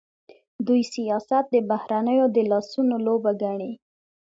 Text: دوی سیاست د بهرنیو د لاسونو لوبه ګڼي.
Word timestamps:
دوی 0.67 0.81
سیاست 0.95 1.45
د 1.49 1.55
بهرنیو 1.69 2.25
د 2.35 2.37
لاسونو 2.51 2.95
لوبه 3.07 3.31
ګڼي. 3.41 3.71